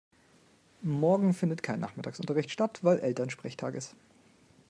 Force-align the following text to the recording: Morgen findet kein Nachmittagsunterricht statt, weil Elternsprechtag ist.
Morgen 0.81 1.31
findet 1.35 1.61
kein 1.61 1.79
Nachmittagsunterricht 1.79 2.49
statt, 2.49 2.79
weil 2.83 2.97
Elternsprechtag 2.97 3.75
ist. 3.75 3.93